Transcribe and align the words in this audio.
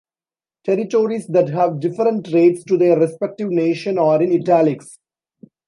Territories 0.63 1.27
that 1.27 1.49
have 1.49 1.79
different 1.79 2.33
rates 2.33 2.63
to 2.63 2.75
their 2.75 2.99
respective 2.99 3.51
nation 3.51 3.99
are 3.99 4.19
in 4.19 4.33
italics. 4.33 4.97